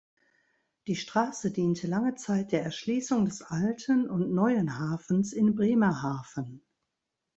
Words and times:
Die 0.87 0.95
Straße 0.95 1.51
diente 1.51 1.85
lange 1.85 2.15
Zeit 2.15 2.53
der 2.53 2.63
Erschließung 2.63 3.23
des 3.25 3.43
Alten 3.43 4.09
und 4.09 4.33
Neuen 4.33 4.79
Hafens 4.79 5.31
in 5.31 5.53
Bremerhaven. 5.53 6.63